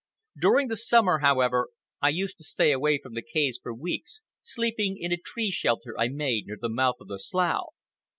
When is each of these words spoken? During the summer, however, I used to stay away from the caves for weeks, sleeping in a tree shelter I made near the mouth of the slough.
During 0.35 0.67
the 0.67 0.77
summer, 0.77 1.19
however, 1.19 1.67
I 2.01 2.09
used 2.09 2.37
to 2.39 2.43
stay 2.43 2.71
away 2.71 2.97
from 2.97 3.13
the 3.13 3.21
caves 3.21 3.59
for 3.61 3.71
weeks, 3.71 4.23
sleeping 4.41 4.97
in 4.97 5.11
a 5.11 5.15
tree 5.17 5.51
shelter 5.51 5.95
I 5.95 6.07
made 6.07 6.47
near 6.47 6.57
the 6.59 6.69
mouth 6.69 6.95
of 7.01 7.07
the 7.07 7.19
slough. 7.19 7.69